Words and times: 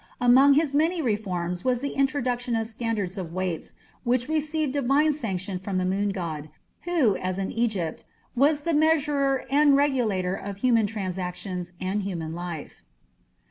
Among 0.19 0.53
his 0.55 0.73
many 0.73 0.99
reforms 0.99 1.63
was 1.63 1.81
the 1.81 1.91
introduction 1.93 2.55
of 2.55 2.65
standards 2.65 3.19
of 3.19 3.31
weights, 3.33 3.73
which 4.03 4.27
received 4.27 4.71
divine 4.73 5.13
sanction 5.13 5.59
from 5.59 5.77
the 5.77 5.85
moon 5.85 6.09
god, 6.09 6.49
who, 6.85 7.15
as 7.17 7.37
in 7.37 7.51
Egypt, 7.51 8.03
was 8.35 8.61
the 8.61 8.73
measurer 8.73 9.45
and 9.51 9.75
regulator 9.77 10.33
of 10.33 10.57
human 10.57 10.87
transactions 10.87 11.73
and 11.79 12.01
human 12.01 12.33
life. 12.33 12.81